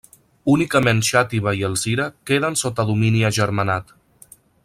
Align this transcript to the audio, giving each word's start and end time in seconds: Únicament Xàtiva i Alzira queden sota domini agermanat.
Únicament 0.53 1.01
Xàtiva 1.09 1.53
i 1.59 1.61
Alzira 1.67 2.09
queden 2.31 2.59
sota 2.63 2.87
domini 2.93 3.23
agermanat. 3.31 3.97